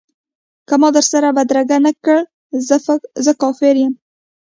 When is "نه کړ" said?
1.85-2.19